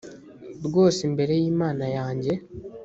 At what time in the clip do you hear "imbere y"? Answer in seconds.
1.09-1.43